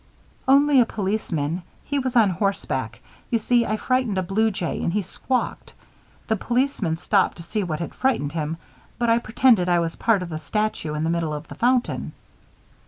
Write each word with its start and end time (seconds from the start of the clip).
"Only 0.47 0.79
a 0.79 0.85
policeman. 0.87 1.61
He 1.83 1.99
was 1.99 2.15
on 2.15 2.31
horseback. 2.31 3.01
You 3.29 3.37
see, 3.37 3.67
I 3.67 3.77
frightened 3.77 4.17
a 4.17 4.23
blue 4.23 4.49
jay 4.49 4.81
and 4.81 4.91
he 4.91 5.03
squawked. 5.03 5.75
The 6.25 6.35
policeman 6.35 6.97
stopped 6.97 7.37
to 7.37 7.43
see 7.43 7.61
what 7.61 7.79
had 7.79 7.93
frightened 7.93 8.31
him, 8.31 8.57
but 8.97 9.11
I 9.11 9.19
pretended 9.19 9.69
I 9.69 9.77
was 9.77 9.95
part 9.95 10.23
of 10.23 10.29
the 10.29 10.39
statue 10.39 10.95
in 10.95 11.03
the 11.03 11.11
middle 11.11 11.35
of 11.35 11.47
the 11.49 11.53
fountain." 11.53 12.13